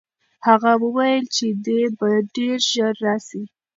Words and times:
هغه 0.47 0.71
وویل 0.83 1.23
چې 1.35 1.47
دی 1.65 1.81
به 1.97 2.09
ډېر 2.35 2.57
ژر 2.71 2.93
راسي. 3.05 3.43